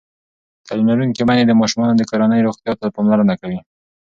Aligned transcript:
تعلیم 0.65 0.87
لرونکې 0.89 1.23
میندې 1.27 1.45
د 1.47 1.53
ماشومانو 1.61 1.93
د 1.97 2.01
کورنۍ 2.09 2.39
روغتیا 2.41 2.73
ته 2.79 2.85
پاملرنه 2.95 3.33
کوي. 3.41 3.59